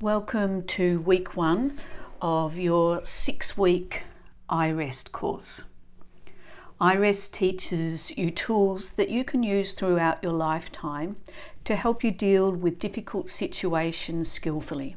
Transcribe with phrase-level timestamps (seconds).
[0.00, 1.76] Welcome to week one
[2.22, 4.04] of your six week
[4.48, 5.64] iRest course.
[6.80, 11.16] iRest teaches you tools that you can use throughout your lifetime
[11.64, 14.94] to help you deal with difficult situations skillfully.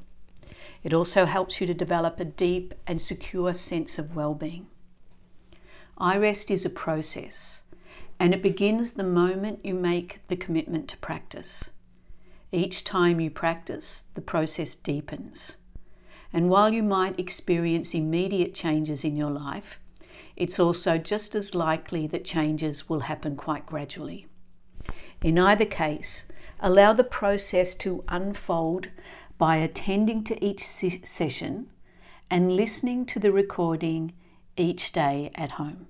[0.84, 4.68] It also helps you to develop a deep and secure sense of well-being.
[5.99, 7.63] iRest is a process
[8.20, 11.71] and it begins the moment you make the commitment to practice.
[12.54, 15.55] Each time you practice, the process deepens.
[16.34, 19.80] And while you might experience immediate changes in your life,
[20.35, 24.27] it's also just as likely that changes will happen quite gradually.
[25.23, 26.26] In either case,
[26.59, 28.90] allow the process to unfold
[29.38, 31.70] by attending to each session
[32.29, 34.12] and listening to the recording
[34.57, 35.88] each day at home.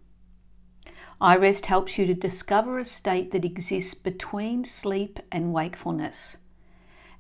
[1.20, 6.38] iRest helps you to discover a state that exists between sleep and wakefulness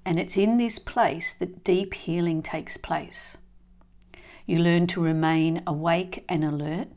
[0.05, 3.37] and it's in this place that deep healing takes place.
[4.45, 6.87] You learn to remain awake and alert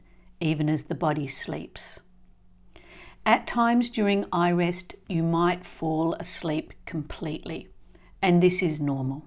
[0.41, 2.01] even as the body sleeps.
[3.27, 7.69] At times during iRest, you might fall asleep completely,
[8.21, 9.25] and this is normal.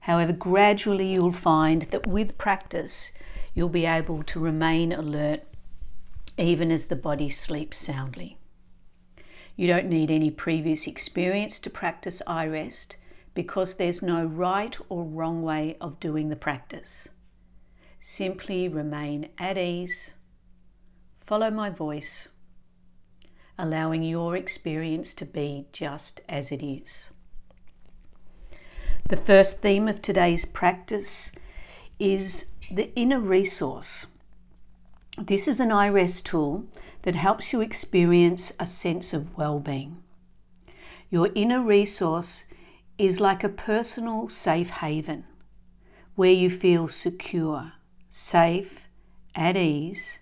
[0.00, 3.10] However, gradually you'll find that with practice,
[3.54, 5.42] you'll be able to remain alert
[6.38, 8.37] even as the body sleeps soundly.
[9.58, 12.94] You don't need any previous experience to practice iRest
[13.34, 17.08] because there's no right or wrong way of doing the practice.
[17.98, 20.12] Simply remain at ease,
[21.26, 22.28] follow my voice,
[23.58, 27.10] allowing your experience to be just as it is.
[29.08, 31.32] The first theme of today's practice
[31.98, 34.06] is the inner resource.
[35.20, 36.64] This is an iRest tool
[37.08, 39.96] that helps you experience a sense of well-being.
[41.08, 42.44] Your inner resource
[42.98, 45.24] is like a personal safe haven
[46.16, 47.72] where you feel secure,
[48.10, 48.80] safe,
[49.34, 50.18] at ease,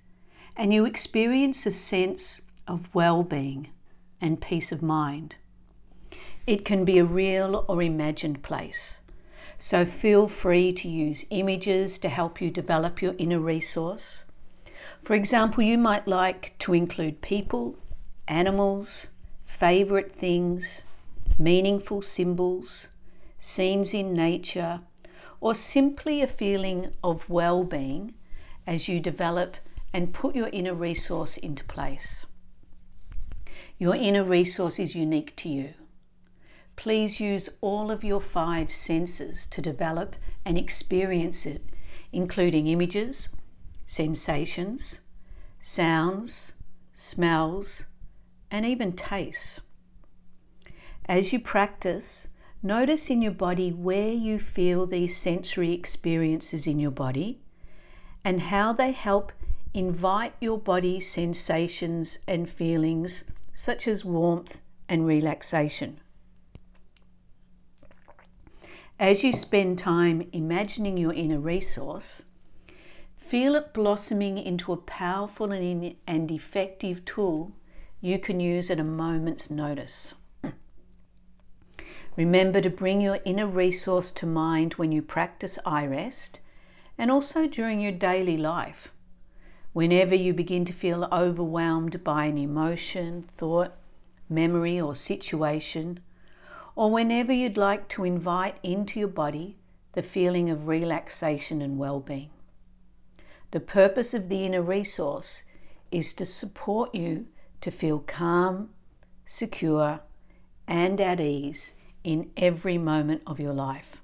[0.55, 3.67] and you experience a sense of well-being
[4.21, 5.35] and peace of mind.
[6.47, 9.01] It can be a real or imagined place.
[9.59, 14.23] So feel free to use images to help you develop your inner resource
[15.07, 17.77] for example, you might like to include people,
[18.27, 19.07] animals,
[19.45, 20.83] favourite things,
[21.39, 22.89] meaningful symbols,
[23.39, 24.81] scenes in nature,
[25.41, 28.15] or simply a feeling of well being
[28.67, 29.57] as you develop
[29.93, 32.27] and put your inner resource into place.
[33.79, 35.75] Your inner resource is unique to you.
[36.75, 41.63] Please use all of your five senses to develop and experience it,
[42.13, 43.29] including images,
[43.87, 45.01] sensations,
[45.63, 46.53] sounds,
[46.95, 47.87] smells,
[48.51, 49.61] and even tastes.
[51.09, 52.27] As you practice,
[52.63, 57.39] notice in your body where you feel these sensory experiences in your body
[58.25, 59.33] and how they help
[59.73, 63.23] invite your body's sensations and feelings
[63.55, 66.01] such as warmth and relaxation.
[68.99, 72.23] As you spend time imagining your inner resource,
[73.29, 77.51] Feel it blossoming into a powerful and effective tool
[78.01, 80.15] you can use at a moment's notice.
[82.17, 86.39] Remember to bring your inner resource to mind when you practice iRest
[86.97, 88.93] and also during your daily life.
[89.73, 93.73] Whenever you begin to feel overwhelmed by an emotion, thought,
[94.29, 95.99] memory, or situation,
[96.77, 99.57] or whenever you'd like to invite into your body
[99.95, 102.31] the feeling of relaxation and well being.
[103.53, 105.43] The purpose of the inner resource
[105.91, 107.27] is to support you
[107.61, 108.71] to feel calm,
[109.27, 110.01] secure,
[110.67, 114.03] and at ease in every moment of your life.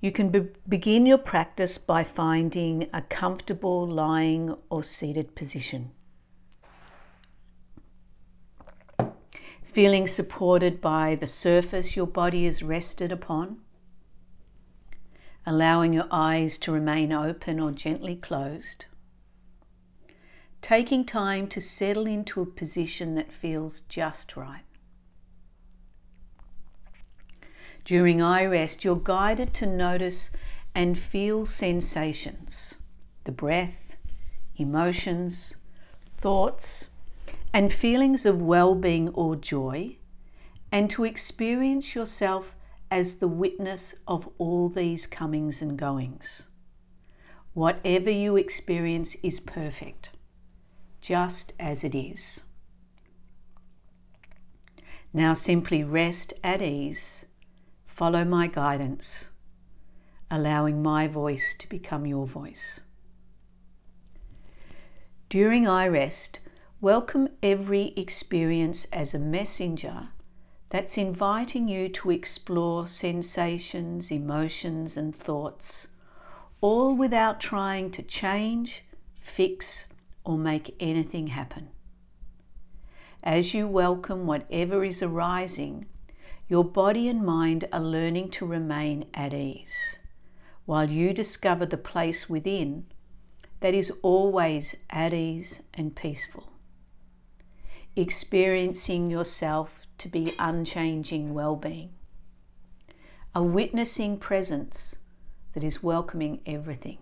[0.00, 5.92] You can be begin your practice by finding a comfortable lying or seated position.
[9.62, 13.60] Feeling supported by the surface your body is rested upon
[15.44, 18.84] allowing your eyes to remain open or gently closed.
[20.60, 24.62] Taking time to settle into a position that feels just right.
[27.84, 30.30] During iRest, you're guided to notice
[30.74, 32.74] and feel sensations,
[33.24, 33.96] the breath,
[34.56, 35.54] emotions,
[36.18, 36.86] thoughts,
[37.52, 39.96] and feelings of well being or joy,
[40.70, 42.54] and to experience yourself
[42.92, 46.46] as the witness of all these comings and goings.
[47.54, 50.10] Whatever you experience is perfect,
[51.00, 52.42] just as it is.
[55.10, 57.24] Now simply rest at ease,
[57.86, 59.30] follow my guidance,
[60.30, 62.80] allowing my voice to become your voice.
[65.30, 66.40] During iRest,
[66.82, 70.10] welcome every experience as a messenger
[70.72, 75.86] that's inviting you to explore sensations, emotions, and thoughts,
[76.62, 78.82] all without trying to change,
[79.20, 79.86] fix,
[80.24, 81.68] or make anything happen.
[83.22, 85.84] As you welcome whatever is arising,
[86.48, 89.98] your body and mind are learning to remain at ease,
[90.64, 92.86] while you discover the place within
[93.60, 96.48] that is always at ease and peaceful.
[97.94, 101.88] Experiencing yourself to be unchanging well-being.
[103.36, 104.96] A witnessing presence
[105.54, 106.98] that is welcoming everything.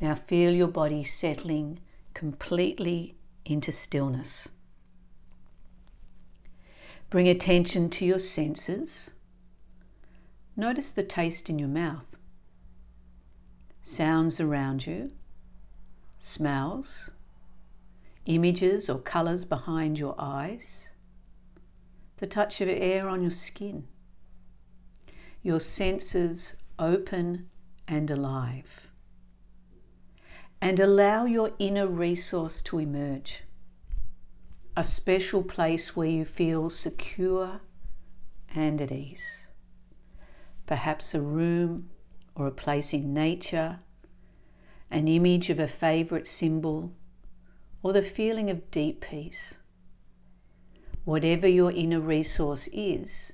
[0.00, 1.78] Now feel your body settling
[2.14, 3.14] completely
[3.44, 4.48] into stillness.
[7.10, 9.10] Bring attention to your senses.
[10.56, 12.16] Notice the taste in your mouth,
[13.84, 15.12] sounds around you,
[16.18, 17.10] smells,
[18.24, 20.88] images or colours behind your eyes,
[22.18, 23.86] the touch of air on your skin,
[25.42, 27.48] your senses open
[27.86, 28.88] and alive.
[30.60, 33.42] And allow your inner resource to emerge.
[34.76, 37.60] A special place where you feel secure
[38.54, 39.48] and at ease.
[40.66, 41.90] Perhaps a room
[42.34, 43.78] or a place in nature,
[44.90, 46.92] an image of a favourite symbol,
[47.82, 49.58] or the feeling of deep peace.
[51.06, 53.32] Whatever your inner resource is,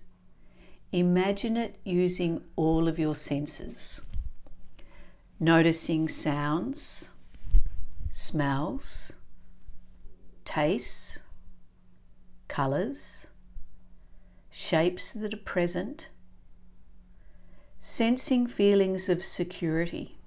[0.93, 4.03] imagine it using all of your senses.
[5.41, 7.09] Noticing sounds,
[8.11, 9.15] smells,
[10.45, 11.21] tastes,
[12.47, 13.29] colours,
[14.51, 16.11] shapes that are present,
[17.79, 20.19] sensing feelings of security,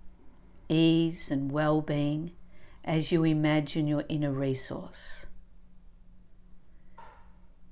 [0.68, 2.32] ease, and well being
[2.84, 5.28] as you imagine your inner resource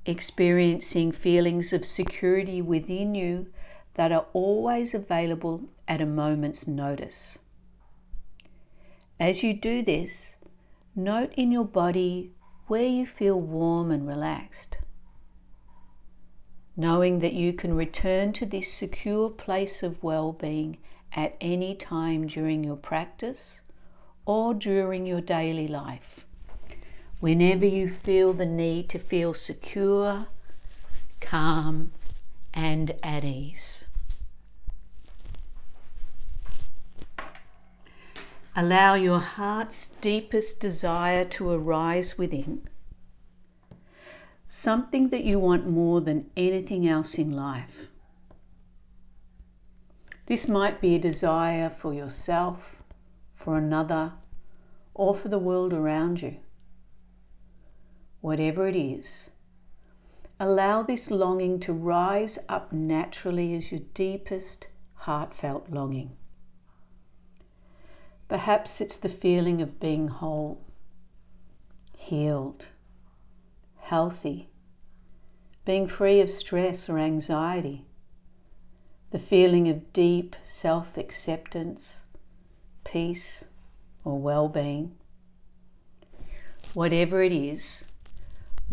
[0.06, 3.48] experiencing feelings of security within you
[3.94, 7.40] that are always available at a moment's notice.
[9.20, 10.36] As you do this,
[10.96, 12.32] note in your body
[12.68, 14.78] where you feel warm and relaxed.
[16.76, 20.78] Knowing that you can return to this secure place of well being
[21.14, 23.62] at any time during your practice
[24.26, 26.26] or during your daily life.
[27.24, 30.28] Whenever you feel the need to feel secure,
[31.22, 31.90] calm,
[32.54, 33.88] and at ease.
[38.58, 42.68] Allow your heart's deepest desire to arise within,
[44.50, 47.88] something that you want more than anything else in life.
[50.26, 52.84] This might be a desire for yourself,
[53.38, 54.12] for another,
[54.94, 56.36] or for the world around you
[58.24, 59.30] whatever it is,
[60.40, 66.10] allow this longing to rise up naturally as your deepest heartfelt longing.
[68.30, 70.62] Perhaps it's the feeling of being whole,
[71.98, 72.66] healed,
[73.80, 74.48] healthy,
[75.66, 77.84] being free of stress or anxiety,
[79.12, 82.06] the feeling of deep self acceptance,
[82.86, 83.50] peace,
[84.06, 84.96] or well being.
[86.74, 87.84] Whatever it is,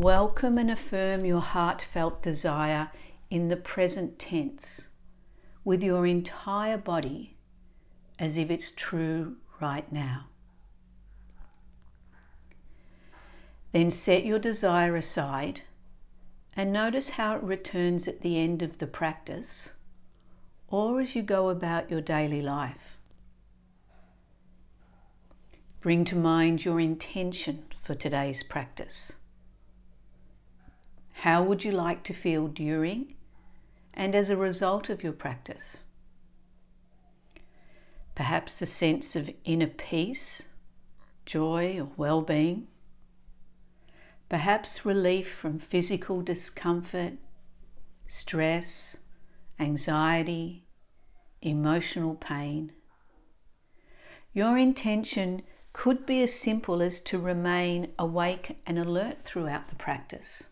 [0.01, 2.91] Welcome and affirm your heartfelt desire
[3.29, 4.89] in the present tense
[5.63, 7.37] with your entire body
[8.19, 10.25] as if it's true right now.
[13.73, 15.61] Then set your desire aside
[16.57, 19.75] and notice how it returns at the end of the practice
[20.69, 22.97] or as you go about your daily life.
[25.83, 29.13] Bring to mind your intention for today's practice.
[31.21, 33.15] How would you like to feel during
[33.93, 35.77] and as a result of your practice?
[38.15, 40.41] Perhaps a sense of inner peace,
[41.27, 42.69] joy, or well being.
[44.31, 47.19] Perhaps relief from physical discomfort,
[48.07, 48.97] stress,
[49.59, 50.65] anxiety,
[51.43, 52.73] emotional pain.
[54.33, 55.43] Your intention
[55.75, 60.45] could be as simple as to remain awake and alert throughout the practice.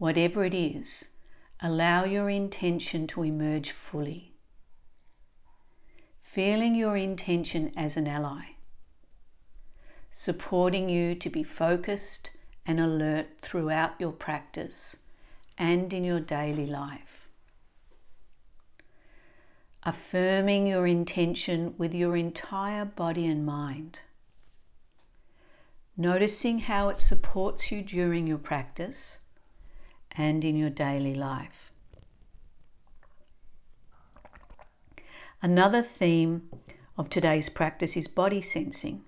[0.00, 1.10] Whatever it is,
[1.60, 4.32] allow your intention to emerge fully.
[6.22, 8.54] Feeling your intention as an ally,
[10.10, 12.30] supporting you to be focused
[12.64, 14.96] and alert throughout your practice
[15.58, 17.28] and in your daily life.
[19.82, 24.00] Affirming your intention with your entire body and mind.
[25.94, 29.18] Noticing how it supports you during your practice
[30.16, 31.70] and in your daily life.
[35.42, 36.50] Another theme
[36.98, 39.02] of today's practice is body sensing.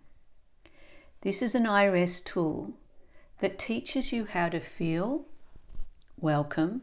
[1.20, 2.72] This is an iRest tool
[3.40, 5.26] that teaches you how to feel
[6.22, 6.80] welcome,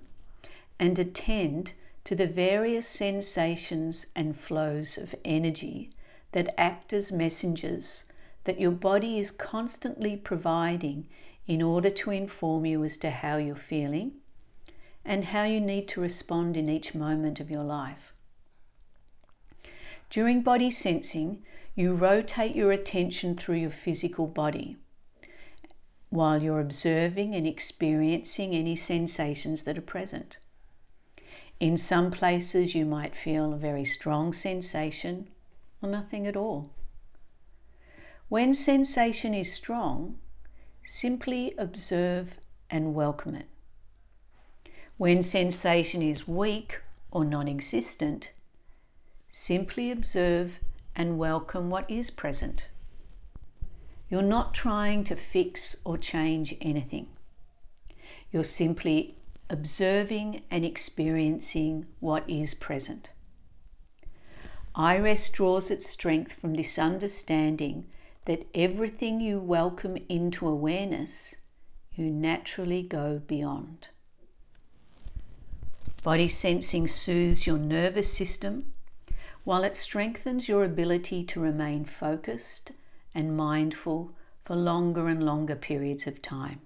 [0.77, 1.71] and attend
[2.03, 5.89] to the various sensations and flows of energy
[6.33, 8.03] that act as messengers
[8.43, 11.07] that your body is constantly providing
[11.49, 14.11] in order to inform you as to how you're feeling
[15.03, 18.13] and how you need to respond in each moment of your life.
[20.11, 24.77] During body sensing, you rotate your attention through your physical body
[26.11, 30.37] while you're observing and experiencing any sensations that are present.
[31.59, 35.27] In some places, you might feel a very strong sensation
[35.81, 36.69] or nothing at all.
[38.27, 40.19] When sensation is strong,
[40.91, 43.45] simply observe and welcome it.
[44.97, 46.81] When sensation is weak
[47.11, 48.31] or non existent,
[49.29, 50.59] simply observe
[50.95, 52.67] and welcome what is present.
[54.09, 57.07] You're not trying to fix or change anything.
[58.31, 59.15] You're simply
[59.47, 63.11] observing and experiencing what is present.
[64.75, 67.85] iRest draws its strength from this understanding
[68.29, 71.33] that everything you welcome into awareness,
[71.95, 73.87] you naturally go beyond.
[76.03, 78.71] Body sensing soothes your nervous system
[79.45, 82.71] while it strengthens your ability to remain focused
[83.15, 84.13] and mindful
[84.45, 86.61] for longer and longer periods of time.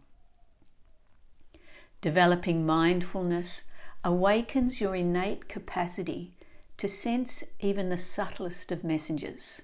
[2.01, 3.61] Developing mindfulness
[4.03, 6.35] awakens your innate capacity
[6.75, 9.61] to sense even the subtlest of messages,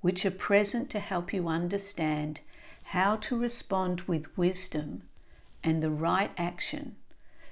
[0.00, 2.40] which are present to help you understand
[2.84, 5.02] how to respond with wisdom
[5.64, 6.94] and the right action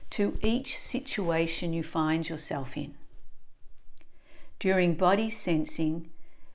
[0.08, 2.94] to each situation you find yourself in.
[4.60, 6.10] During body sensing,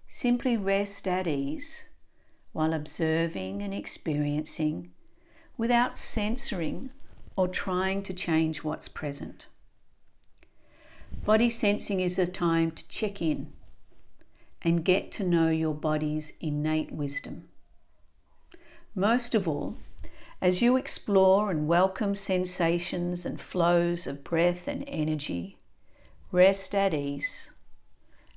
[0.10, 1.88] simply rest at ease
[2.54, 4.92] while observing and experiencing
[5.58, 6.90] without censoring
[7.36, 9.48] or trying to change what's present.
[11.26, 13.54] Body sensing is a time to check in
[14.64, 17.50] and get to know your body's innate wisdom.
[18.94, 19.78] Most of all,
[20.42, 25.58] as you explore and welcome sensations and flows of breath and energy,
[26.32, 27.52] rest at ease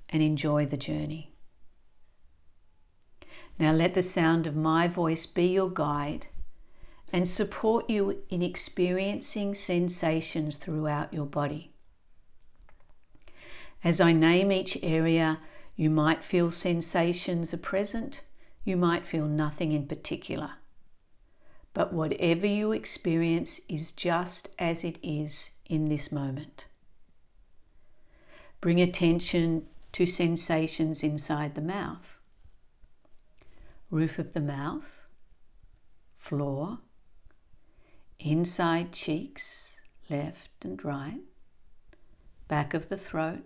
[0.09, 1.33] and enjoy the journey.
[3.59, 6.26] Now let the sound of my voice be your guide
[7.12, 11.73] and support you in experiencing sensations throughout your body.
[13.85, 15.38] As I name each area,
[15.76, 18.23] you might feel sensations are present,
[18.64, 20.52] you might feel nothing in particular.
[21.73, 26.69] But whatever you experience is just as it is in this moment.
[28.61, 32.21] Bring attention to sensations inside the mouth.
[33.90, 35.07] Roof of the mouth,
[36.19, 36.78] floor,
[38.19, 41.21] inside cheeks, left and right,
[42.49, 43.45] back of the throat,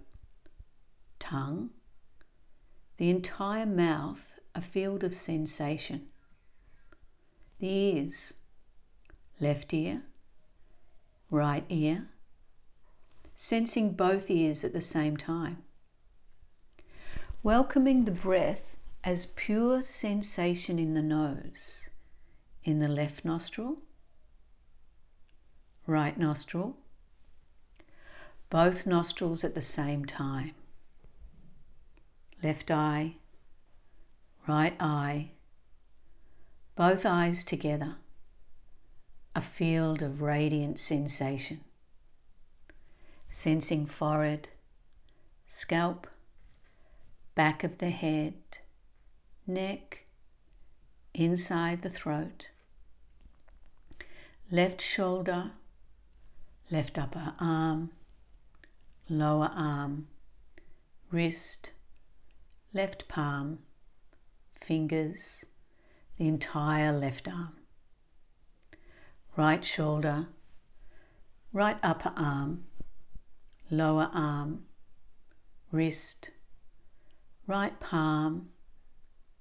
[1.19, 1.71] tongue,
[2.99, 6.09] the entire mouth a field of sensation.
[7.61, 8.35] The ears,
[9.41, 10.03] left ear,
[11.31, 12.09] right ear,
[13.37, 15.63] sensing both ears at the same time.
[17.45, 21.89] Welcoming the breath as pure sensation in the nose,
[22.65, 23.79] in the left nostril,
[25.87, 26.77] right nostril,
[28.51, 30.53] both nostrils at the same time,
[32.43, 33.15] left eye,
[34.47, 35.31] right eye,
[36.77, 37.97] both eyes together,
[39.35, 41.61] a field of radiant sensation,
[43.31, 44.49] sensing forehead,
[45.49, 46.07] scalp,
[47.35, 48.35] back of the head,
[49.47, 50.05] neck,
[51.15, 52.49] inside the throat,
[54.51, 55.51] left shoulder,
[56.71, 57.91] left upper arm,
[59.09, 60.07] lower arm,
[61.11, 61.73] wrist,
[62.75, 63.59] left palm,
[64.61, 65.45] fingers,
[66.19, 67.57] the entire left arm,
[69.37, 70.27] right shoulder,
[71.53, 72.65] right upper arm,
[73.71, 74.67] lower arm,
[75.73, 76.31] wrist,
[77.47, 78.51] right palm,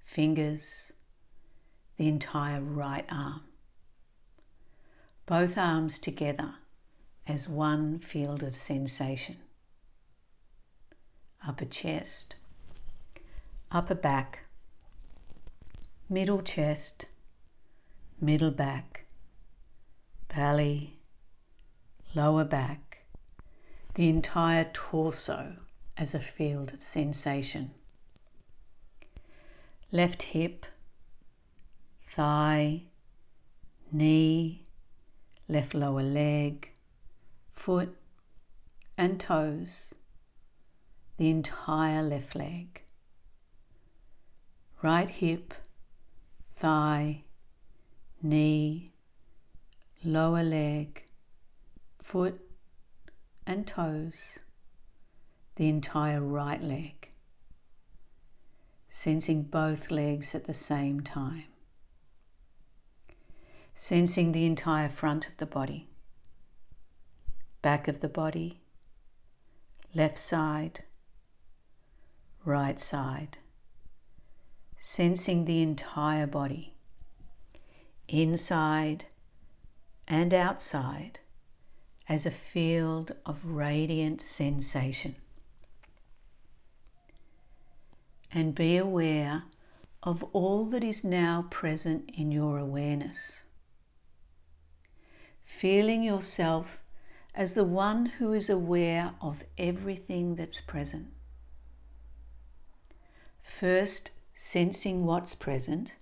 [0.06, 0.92] fingers,
[1.98, 3.42] the entire right arm.
[5.26, 6.54] Both arms together
[7.26, 9.36] as one field of sensation.
[11.46, 12.34] Upper chest,
[13.70, 14.40] upper back,
[16.08, 17.04] middle chest,
[18.20, 19.04] middle back,
[20.34, 20.98] belly,
[22.14, 23.04] lower back,
[23.94, 25.54] the entire torso
[25.98, 27.70] as a field of sensation.
[29.92, 30.64] Left hip,
[32.14, 32.82] thigh,
[33.92, 34.62] knee,
[35.46, 36.70] left lower leg,
[37.52, 37.94] foot
[38.96, 39.94] and toes,
[41.18, 42.82] the entire left leg,
[44.82, 45.54] right hip,
[46.56, 47.22] thigh,
[48.22, 48.92] knee,
[50.04, 51.02] lower leg,
[52.00, 52.40] foot
[53.46, 54.38] and toes,
[55.56, 57.08] the entire right leg,
[58.88, 61.44] sensing both legs at the same time,
[63.74, 65.88] sensing the entire front of the body,
[67.62, 68.60] back of the body,
[69.94, 70.84] left side,
[72.44, 73.38] right side,
[74.80, 76.74] sensing the entire body,
[78.08, 79.04] inside
[80.06, 81.18] and outside,
[82.08, 85.14] as a field of radiant sensation.
[88.32, 89.42] And be aware
[90.02, 93.42] of all that is now present in your awareness.
[95.44, 96.78] Feeling yourself
[97.34, 101.08] as the one who is aware of everything that's present.
[103.60, 105.96] First, sensing what's present,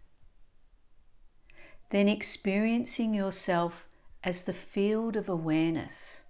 [1.88, 3.88] then experiencing yourself
[4.22, 6.22] as the field of awareness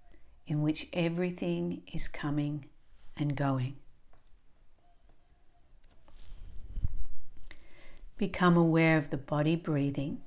[0.46, 2.64] in which everything is coming
[3.16, 3.76] and going.
[8.16, 10.22] Become aware of the body breathing,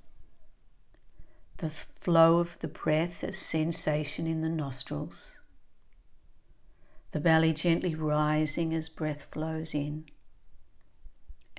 [1.57, 5.39] the flow of the breath as sensation in the nostrils,
[7.11, 10.05] the belly gently rising as breath flows in,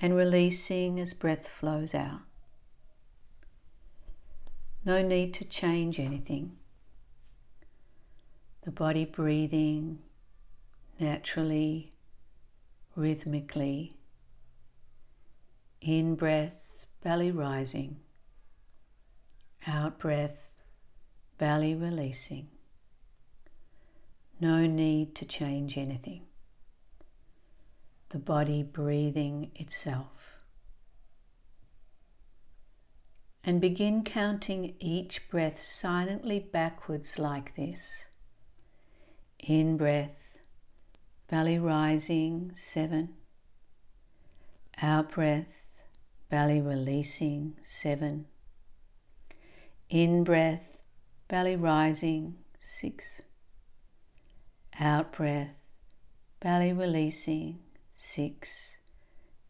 [0.01, 2.21] and releasing as breath flows out.
[4.85, 6.57] No need to change anything.
[8.63, 9.99] The body breathing
[10.99, 11.93] naturally,
[12.97, 13.95] rhythmically.
[15.81, 17.97] In breath, belly rising.
[19.67, 20.49] Out breath,
[21.39, 22.49] belly releasing.
[24.41, 26.23] No need to change anything.
[28.11, 30.41] The body breathing itself
[33.45, 38.09] and begin counting each breath silently backwards like this.
[39.39, 40.11] In breath,
[41.29, 43.15] belly rising, seven.
[44.83, 45.47] Out breath,
[46.29, 48.27] belly releasing, seven.
[49.89, 50.77] In breath,
[51.29, 53.23] belly rising, six.
[54.79, 55.55] Out breath,
[56.41, 57.59] belly releasing,
[58.01, 58.79] six.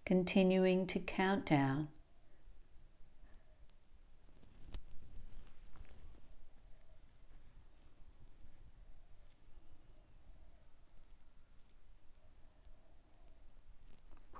[0.04, 1.88] Continuing to count down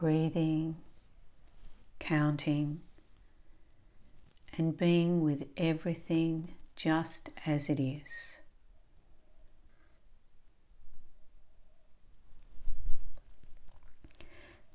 [0.00, 0.74] breathing,
[1.98, 2.80] counting,
[4.56, 8.39] and being with everything just as it is.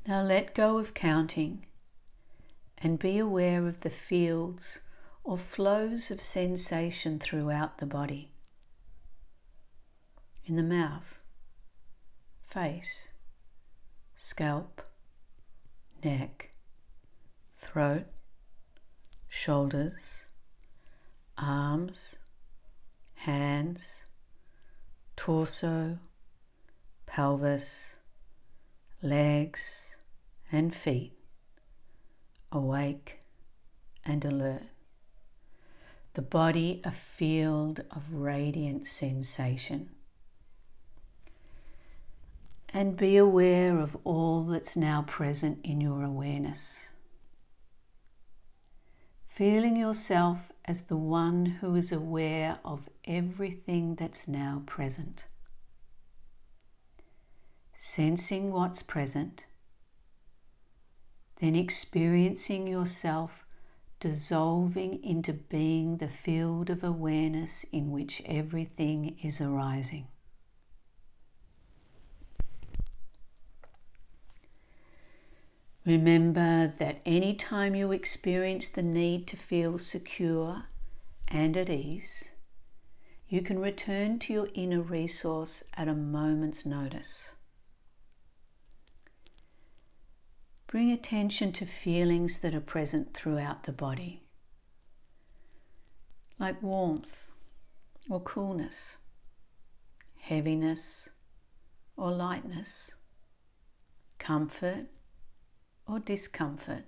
[0.07, 1.65] Now let go of counting
[2.77, 4.77] and be aware of the fields
[5.23, 8.29] or flows of sensation throughout the body.
[10.45, 11.17] In the mouth,
[12.43, 13.07] face,
[14.15, 14.83] scalp,
[16.03, 16.51] neck,
[17.57, 18.05] throat,
[19.27, 20.25] shoulders,
[21.35, 22.19] arms,
[23.15, 24.05] hands,
[25.15, 25.97] torso,
[27.07, 27.95] pelvis,
[29.01, 29.84] legs,
[30.55, 31.13] and feet,
[32.51, 33.19] awake
[34.05, 34.63] and alert.
[36.13, 39.89] The body a field of radiant sensation
[42.75, 46.89] and be aware of all that's now present in your awareness.
[49.29, 55.25] Feeling yourself as the one who is aware of everything that's now present.
[57.77, 59.45] Sensing what's present,
[61.39, 63.45] then experiencing yourself
[63.99, 70.07] dissolving into being the field of awareness in which everything is arising.
[75.85, 80.63] Remember that any time you experience the need to feel secure
[81.27, 82.23] and at ease,
[83.29, 87.34] you can return to your inner resource at a moment's notice.
[90.67, 94.23] Bring attention to feelings that are present throughout the body,
[96.39, 97.31] like warmth
[98.09, 98.97] or coolness,
[100.17, 101.07] heaviness
[101.95, 102.91] or lightness,
[104.17, 104.87] comfort
[105.87, 106.85] or discomfort,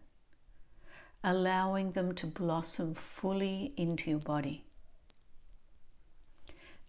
[1.23, 4.65] allowing them to blossom fully into your body.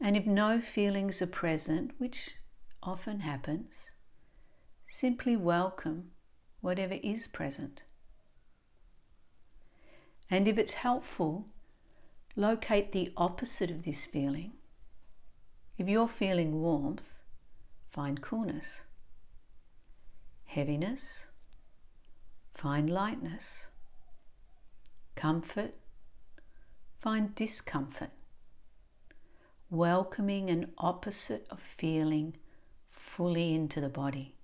[0.00, 2.30] And if no feelings are present, which
[2.82, 3.90] often happens,
[4.88, 6.12] simply welcome
[6.60, 7.82] whatever is present.
[10.30, 11.46] And if it's helpful,
[12.36, 14.52] locate the opposite of this feeling.
[15.78, 17.02] If you're feeling warmth,
[17.90, 18.82] find coolness.
[20.44, 21.26] Heaviness,
[22.54, 23.66] find lightness.
[25.14, 25.74] Comfort,
[27.00, 28.10] find discomfort.
[29.70, 32.34] Welcoming an opposite of feeling
[32.90, 34.34] fully into the body.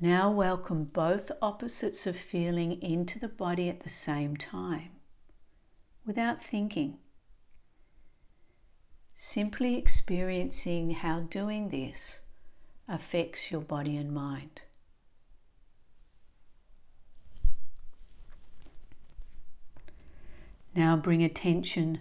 [0.00, 4.90] Now welcome both opposites of feeling into the body at the same time,
[6.04, 6.98] without thinking.
[9.16, 12.20] Simply experiencing how doing this
[12.86, 14.60] affects your body and mind.
[20.74, 22.00] Now bring attention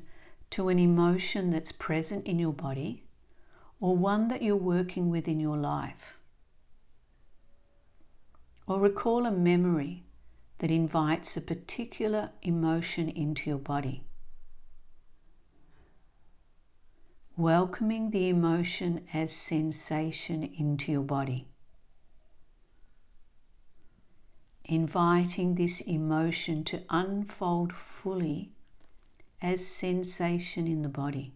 [0.50, 3.06] to an emotion that's present in your body
[3.80, 6.15] or one that you're working with in your life
[8.68, 10.04] or recall a memory
[10.60, 14.04] that invites a particular emotion into your body.
[17.38, 21.48] Welcoming the emotion as sensation into your body.
[24.64, 28.52] Inviting this emotion to unfold fully
[29.42, 31.34] as sensation in the body.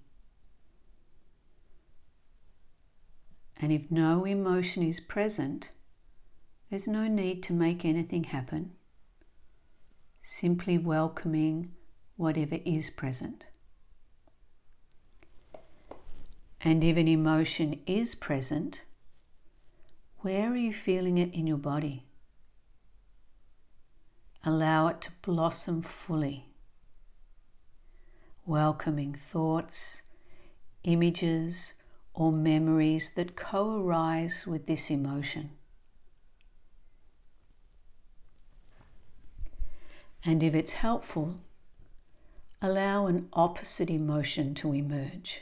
[3.57, 5.69] And if no emotion is present,
[6.69, 8.71] there's no need to make anything happen.
[10.21, 11.71] Simply welcoming
[12.15, 13.45] whatever is present.
[16.62, 18.84] And if an emotion is present,
[20.19, 22.03] where are you feeling it in your body?
[24.43, 26.45] Allow it to blossom fully,
[28.45, 30.03] welcoming thoughts,
[30.84, 31.73] images,
[32.13, 35.51] or memories that co arise with this emotion.
[40.25, 41.36] And if it's helpful,
[42.62, 45.41] allow an opposite emotion to emerge.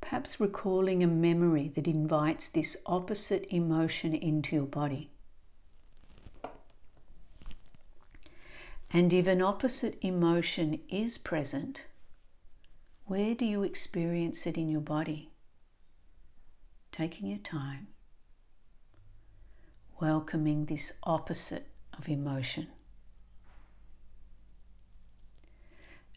[0.00, 5.10] Perhaps recalling a memory that invites this opposite emotion into your body.
[8.90, 11.84] And if an opposite emotion is present,
[13.06, 15.30] where do you experience it in your body?
[16.92, 17.88] Taking your time,
[20.00, 21.66] welcoming this opposite
[21.98, 22.68] of emotion.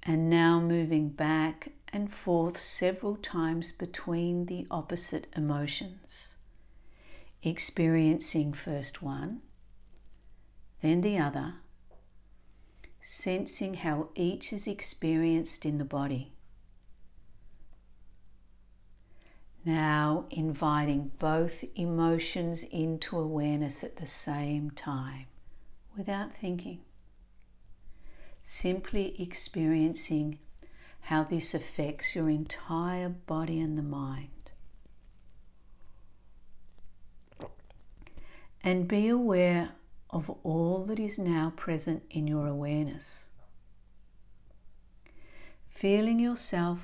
[0.03, 6.35] And now moving back and forth several times between the opposite emotions,
[7.43, 9.41] experiencing first one,
[10.81, 11.55] then the other,
[13.03, 16.31] sensing how each is experienced in the body.
[19.65, 25.25] Now inviting both emotions into awareness at the same time
[25.97, 26.81] without thinking
[28.49, 30.39] simply experiencing
[31.01, 34.29] how this affects your entire body and the mind.
[38.63, 39.71] And be aware
[40.09, 43.25] of all that is now present in your awareness.
[45.69, 46.79] Feeling yourself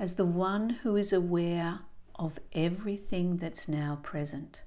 [0.00, 1.78] as the one who is aware
[2.16, 4.62] of everything that's now present.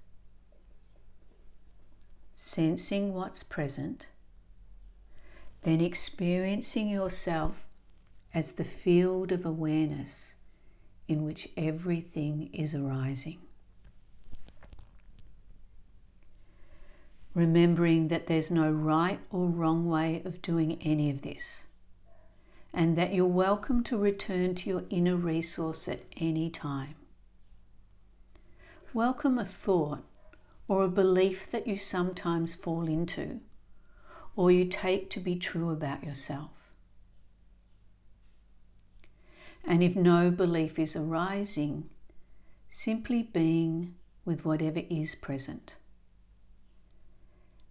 [2.33, 4.07] Sensing what's present
[5.63, 7.55] then experiencing yourself
[8.33, 10.33] as the field of awareness
[11.07, 13.37] in which everything is arising.
[17.35, 21.67] Remembering that there's no right or wrong way of doing any of this,
[22.73, 26.95] and that you're welcome to return to your inner resource at any time.
[28.93, 30.03] Welcome a thought
[30.67, 33.39] or a belief that you sometimes fall into
[34.35, 36.51] or you take to be true about yourself.
[39.63, 41.89] And if no belief is arising,
[42.71, 45.75] simply being with whatever is present.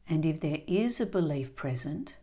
[0.09, 2.17] And if there is a belief present,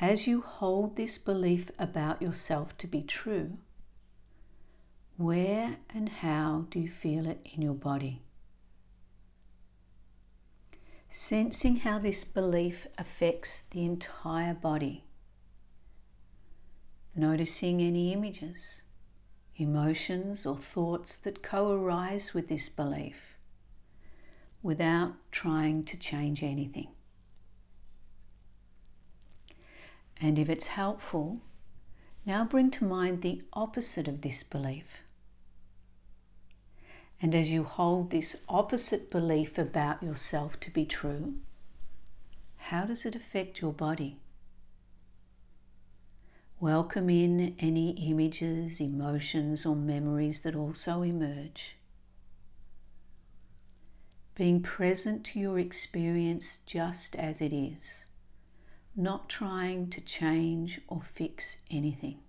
[0.00, 3.54] as you hold this belief about yourself to be true,
[5.16, 8.20] where and how do you feel it in your body?
[11.18, 15.02] Sensing how this belief affects the entire body.
[17.14, 18.82] Noticing any images,
[19.56, 23.16] emotions, or thoughts that co arise with this belief
[24.62, 26.92] without trying to change anything.
[30.18, 31.40] And if it's helpful,
[32.26, 35.00] now bring to mind the opposite of this belief.
[37.20, 41.38] And as you hold this opposite belief about yourself to be true,
[42.56, 44.18] how does it affect your body?
[46.60, 51.76] Welcome in any images, emotions, or memories that also emerge.
[54.34, 58.04] Being present to your experience just as it is,
[58.94, 62.20] not trying to change or fix anything.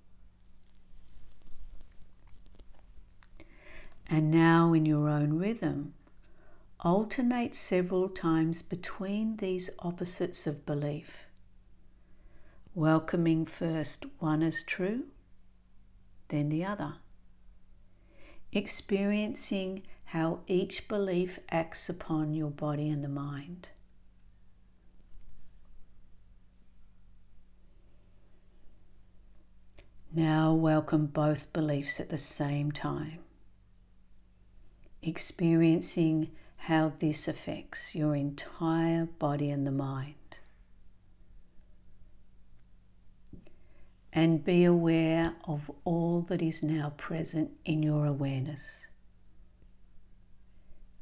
[4.10, 5.94] And now, in your own rhythm,
[6.80, 11.28] alternate several times between these opposites of belief
[12.78, 15.04] welcoming first one as true,
[16.28, 16.94] then the other.
[18.52, 23.70] Experiencing how each belief acts upon your body and the mind.
[30.14, 33.27] Now welcome both beliefs at the same time.
[35.08, 40.14] Experiencing how this affects your entire body and the mind.
[44.18, 48.88] and be aware of all that is now present in your awareness.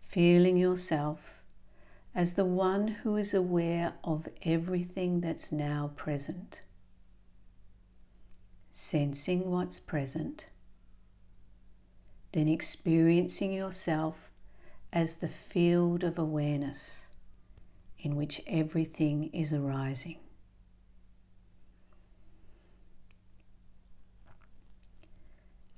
[0.09, 1.41] Feeling yourself
[2.13, 6.61] as the one who is aware of everything that's now present.
[8.73, 10.49] Sensing what's present,
[12.35, 14.29] then experiencing yourself
[14.91, 17.07] as the field of awareness
[17.97, 20.17] in which everything is arising.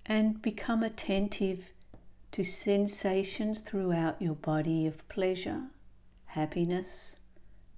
[0.09, 1.65] and become attentive
[2.31, 5.61] to sensations throughout your body of pleasure,
[6.27, 7.17] happiness,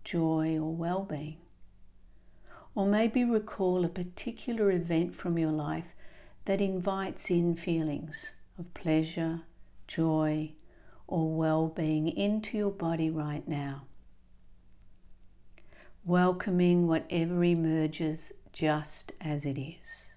[0.03, 1.37] joy, or well being.
[2.75, 5.95] Or maybe recall a particular event from your life
[6.45, 9.41] that invites in feelings of pleasure,
[9.87, 10.51] joy,
[11.07, 13.83] or well being into your body right now.
[16.05, 20.13] Welcoming whatever emerges just as it is.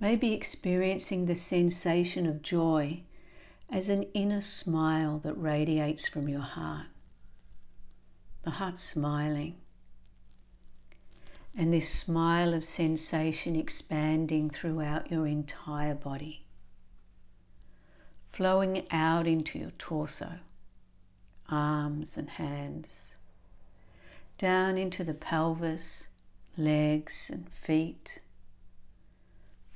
[0.00, 3.02] Maybe experiencing the sensation of joy
[3.70, 6.86] as an inner smile that radiates from your heart.
[8.42, 9.54] The heart smiling.
[11.56, 16.44] And this smile of sensation expanding throughout your entire body,
[18.32, 20.38] flowing out into your torso,
[21.48, 23.16] arms and hands,
[24.38, 26.08] down into the pelvis,
[26.56, 28.20] legs and feet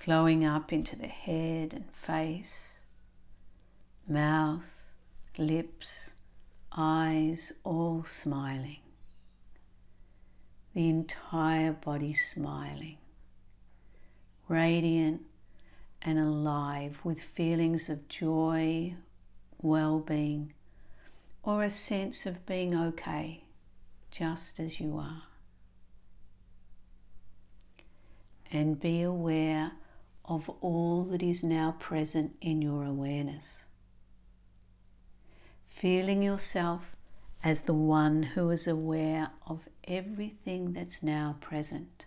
[0.07, 2.85] flowing up into the head and face,
[4.07, 4.93] mouth,
[5.37, 6.15] lips,
[6.71, 8.86] eyes, all smiling.
[10.77, 12.99] The entire body smiling,
[14.47, 15.23] radiant
[16.03, 18.95] and alive with feelings of joy,
[19.63, 20.53] well being,
[21.43, 23.43] or a sense of being okay
[24.11, 25.23] just as you are.
[28.53, 29.73] And be aware
[30.27, 33.65] of all that is now present in your awareness.
[35.71, 36.95] Feeling yourself
[37.43, 42.07] as the one who is aware of everything that's now present.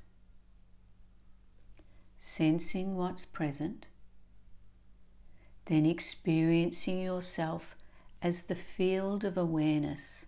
[2.17, 3.87] Sensing what's present,
[5.65, 7.75] then experiencing yourself
[8.21, 10.25] as the field of awareness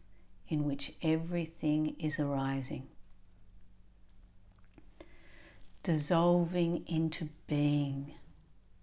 [0.48, 2.88] in which everything is arising
[5.84, 8.14] dissolving into being,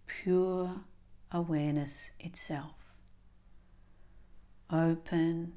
[0.07, 0.81] pure
[1.31, 2.75] awareness itself,
[4.71, 5.53] open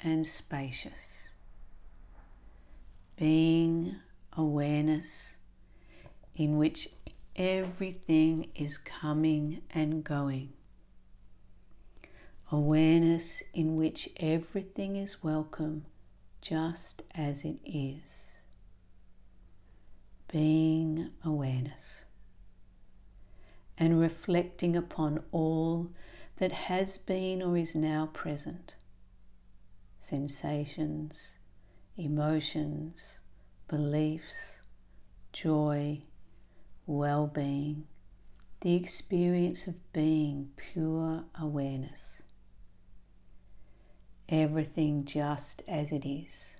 [0.00, 1.30] and spacious.
[3.16, 3.96] Being
[4.34, 5.38] awareness
[6.34, 6.90] in which
[7.34, 10.52] everything is coming and going.
[12.52, 15.86] Awareness in which everything is welcome
[16.42, 18.32] just as it is.
[20.28, 22.04] Being awareness.
[23.78, 25.90] And reflecting upon all
[26.36, 28.76] that has been or is now present.
[30.00, 31.36] Sensations,
[31.96, 33.20] emotions,
[33.68, 34.62] beliefs,
[35.32, 36.00] joy,
[36.86, 37.86] well being,
[38.60, 42.22] the experience of being pure awareness.
[44.28, 46.56] Everything just as it is.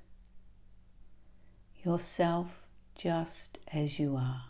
[1.85, 2.49] Yourself
[2.95, 4.45] just as you are.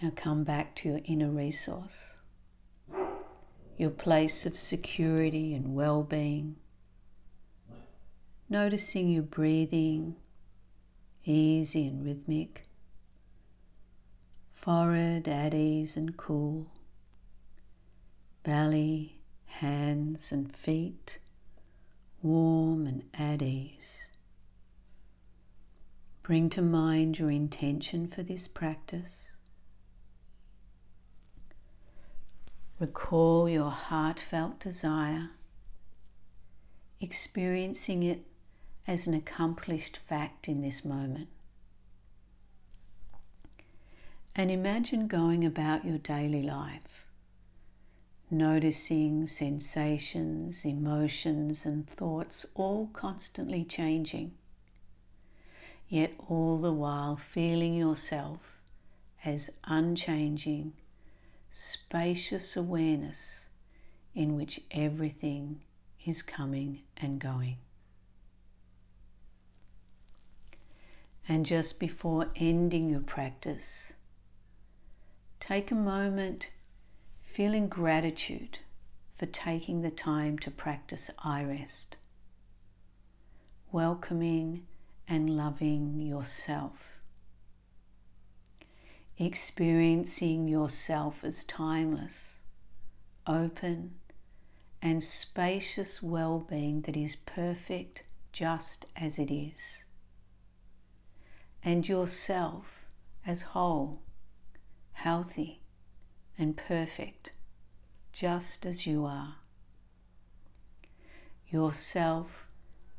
[0.00, 2.18] Now come back to your inner resource,
[3.78, 6.56] your place of security and well being.
[8.50, 10.16] Noticing your breathing,
[11.24, 12.66] easy and rhythmic,
[14.54, 16.66] forehead at ease and cool,
[18.42, 21.18] belly, hands and feet
[22.22, 24.06] warm and at ease.
[26.22, 29.30] Bring to mind your intention for this practice.
[32.80, 35.30] Recall your heartfelt desire,
[37.00, 38.24] experiencing it
[38.86, 41.28] as an accomplished fact in this moment.
[44.36, 47.04] And imagine going about your daily life,
[48.30, 54.34] noticing sensations, emotions, and thoughts all constantly changing,
[55.88, 58.60] yet all the while feeling yourself
[59.24, 60.74] as unchanging
[61.50, 63.48] spacious awareness
[64.14, 65.60] in which everything
[66.04, 67.56] is coming and going.
[71.28, 73.92] And just before ending your practice,
[75.40, 76.50] take a moment
[77.22, 78.58] feeling gratitude
[79.16, 81.96] for taking the time to practice iRest,
[83.70, 84.66] welcoming
[85.06, 86.97] and loving yourself
[89.20, 92.36] experiencing yourself as timeless,
[93.26, 93.92] open,
[94.80, 99.84] and spacious well being that is perfect just as it is,
[101.64, 102.66] and yourself
[103.26, 104.00] as whole,
[104.92, 105.60] healthy,
[106.38, 107.32] and perfect
[108.12, 109.34] just as you are.
[111.48, 112.46] Yourself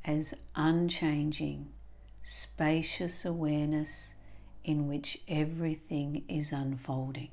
[0.03, 1.71] as unchanging,
[2.23, 4.13] spacious awareness
[4.69, 7.31] in which everything is unfolding.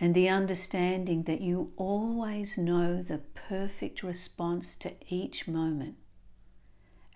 [0.00, 5.96] And the understanding that you always know the perfect response to each moment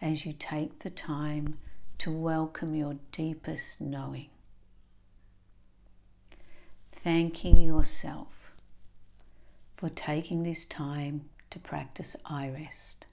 [0.03, 1.59] as you take the time
[1.97, 4.29] to welcome your deepest knowing.
[6.93, 8.53] Thanking yourself
[9.79, 13.07] for taking this time to practice iRest.